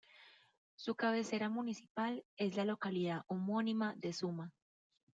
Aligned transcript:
Su 0.77 0.95
cabecera 0.95 1.47
municipal 1.47 2.25
es 2.35 2.55
la 2.55 2.65
localidad 2.65 3.21
homónima 3.27 3.93
de 3.97 4.13
Suma. 4.13 4.51